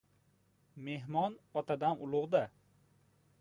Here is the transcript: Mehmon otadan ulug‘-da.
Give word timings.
Mehmon 0.87 1.35
otadan 1.61 2.03
ulug‘-da. 2.07 2.43